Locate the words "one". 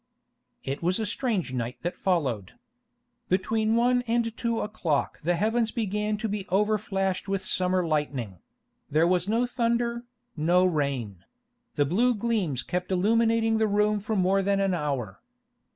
3.75-4.01